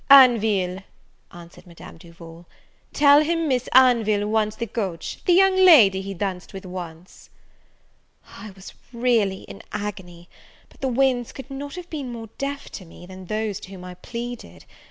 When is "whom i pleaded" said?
13.73-14.65